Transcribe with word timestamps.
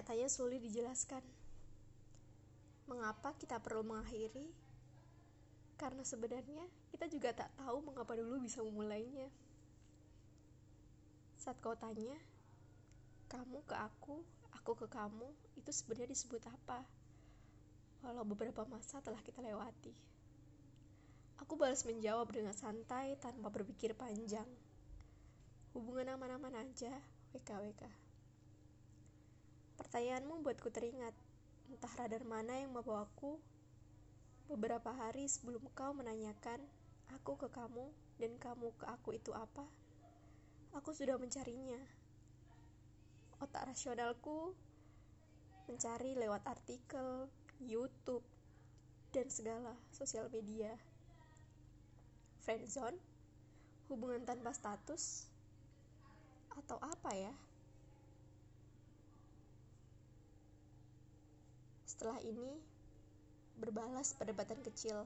Nyatanya 0.00 0.32
sulit 0.32 0.64
dijelaskan. 0.64 1.20
Mengapa 2.88 3.36
kita 3.36 3.60
perlu 3.60 3.84
mengakhiri? 3.84 4.48
Karena 5.76 6.00
sebenarnya 6.08 6.64
kita 6.88 7.04
juga 7.04 7.36
tak 7.36 7.52
tahu 7.60 7.84
mengapa 7.84 8.16
dulu 8.16 8.40
bisa 8.40 8.64
memulainya. 8.64 9.28
Saat 11.36 11.60
kau 11.60 11.76
tanya, 11.76 12.16
kamu 13.28 13.60
ke 13.68 13.76
aku, 13.76 14.24
aku 14.56 14.72
ke 14.72 14.88
kamu, 14.88 15.28
itu 15.60 15.68
sebenarnya 15.68 16.16
disebut 16.16 16.48
apa? 16.48 16.80
Walau 18.00 18.24
beberapa 18.24 18.64
masa 18.72 19.04
telah 19.04 19.20
kita 19.20 19.44
lewati. 19.44 19.92
Aku 21.44 21.60
balas 21.60 21.84
menjawab 21.84 22.32
dengan 22.32 22.56
santai 22.56 23.20
tanpa 23.20 23.52
berpikir 23.52 23.92
panjang. 23.92 24.48
Hubungan 25.76 26.16
aman-aman 26.16 26.56
aja, 26.64 26.96
WKWK. 27.36 28.09
Pertanyaanmu 29.90 30.46
buatku 30.46 30.70
teringat, 30.70 31.10
entah 31.66 31.90
radar 31.98 32.22
mana 32.22 32.62
yang 32.62 32.70
membawaku 32.70 33.42
beberapa 34.46 34.94
hari 34.94 35.26
sebelum 35.26 35.66
kau 35.74 35.90
menanyakan 35.90 36.62
aku 37.10 37.34
ke 37.34 37.50
kamu 37.50 37.90
dan 38.22 38.38
kamu 38.38 38.70
ke 38.78 38.86
aku 38.86 39.18
itu 39.18 39.34
apa. 39.34 39.66
Aku 40.78 40.94
sudah 40.94 41.18
mencarinya. 41.18 41.82
Otak 43.42 43.74
rasionalku 43.74 44.54
mencari 45.66 46.14
lewat 46.14 46.46
artikel, 46.46 47.26
YouTube, 47.58 48.22
dan 49.10 49.26
segala 49.26 49.74
sosial 49.90 50.30
media 50.30 50.70
friendzone, 52.46 52.94
hubungan 53.90 54.22
tanpa 54.22 54.54
status, 54.54 55.26
atau 56.54 56.78
apa 56.78 57.10
ya? 57.10 57.34
Setelah 61.90 62.22
ini, 62.22 62.54
berbalas 63.58 64.14
perdebatan 64.14 64.62
kecil, 64.62 65.02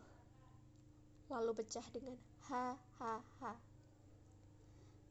lalu 1.32 1.64
pecah 1.64 1.86
dengan 1.88 2.12
ha 2.52 2.76
ha 3.00 3.14
ha. 3.40 3.52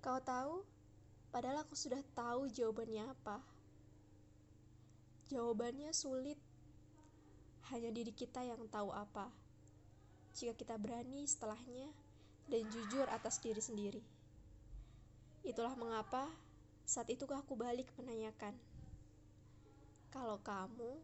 Kau 0.05 0.21
tahu, 0.21 0.61
padahal 1.33 1.65
aku 1.65 1.73
sudah 1.73 1.97
tahu 2.13 2.45
jawabannya 2.53 3.09
apa. 3.09 3.41
Jawabannya 5.33 5.89
sulit, 5.97 6.37
hanya 7.73 7.89
diri 7.89 8.13
kita 8.13 8.45
yang 8.45 8.61
tahu 8.69 8.93
apa. 8.93 9.33
Jika 10.37 10.53
kita 10.53 10.77
berani 10.77 11.25
setelahnya 11.25 11.89
dan 12.53 12.69
jujur 12.69 13.09
atas 13.09 13.41
diri 13.41 13.65
sendiri. 13.65 14.03
Itulah 15.41 15.73
mengapa 15.73 16.29
saat 16.85 17.09
itu 17.09 17.25
aku 17.25 17.57
balik 17.57 17.89
menanyakan, 17.97 18.53
kalau 20.13 20.37
kamu, 20.45 21.01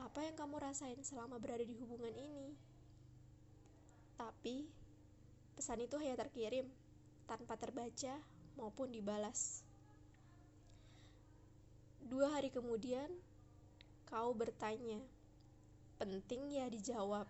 apa 0.00 0.20
yang 0.24 0.36
kamu 0.36 0.56
rasain 0.60 1.00
selama 1.00 1.40
berada 1.40 1.64
di 1.64 1.76
hubungan 1.76 2.12
ini? 2.12 2.52
Tapi, 4.16 4.68
pesan 5.56 5.84
itu 5.84 5.96
hanya 6.00 6.16
terkirim 6.16 6.68
tanpa 7.28 7.56
terbaca 7.56 8.16
maupun 8.56 8.92
dibalas. 8.92 9.64
Dua 12.06 12.32
hari 12.32 12.48
kemudian, 12.48 13.08
kau 14.08 14.32
bertanya, 14.32 15.02
penting 15.98 16.48
ya 16.54 16.70
dijawab. 16.70 17.26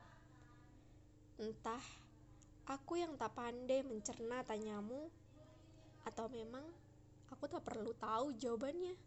Entah 1.41 1.83
Aku 2.67 2.99
yang 2.99 3.15
tak 3.15 3.31
pandai 3.39 3.87
mencerna 3.87 4.43
tanyamu, 4.43 5.07
atau 6.03 6.27
memang 6.27 6.67
aku 7.31 7.47
tak 7.47 7.63
perlu 7.63 7.95
tahu 7.95 8.35
jawabannya. 8.35 8.99